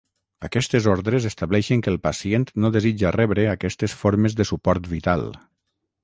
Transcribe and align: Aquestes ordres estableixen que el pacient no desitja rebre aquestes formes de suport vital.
Aquestes 0.47 0.85
ordres 0.93 1.25
estableixen 1.29 1.83
que 1.87 1.91
el 1.95 1.99
pacient 2.07 2.47
no 2.65 2.71
desitja 2.77 3.11
rebre 3.17 3.45
aquestes 3.51 3.95
formes 3.99 4.37
de 4.39 4.47
suport 4.53 4.89
vital. 4.95 5.27